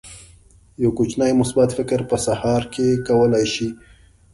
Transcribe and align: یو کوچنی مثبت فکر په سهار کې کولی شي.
یو 0.83 0.91
کوچنی 0.97 1.31
مثبت 1.41 1.69
فکر 1.77 1.99
په 2.09 2.17
سهار 2.25 2.61
کې 2.73 2.87
کولی 3.07 3.45
شي. 3.53 3.69